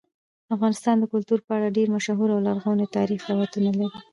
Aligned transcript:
افغانستان 0.55 0.95
د 0.99 1.03
کلتور 1.13 1.39
په 1.45 1.51
اړه 1.57 1.75
ډېر 1.77 1.87
مشهور 1.95 2.29
او 2.35 2.39
لرغوني 2.47 2.85
تاریخی 2.97 3.27
روایتونه 3.33 3.69
لري. 3.79 3.99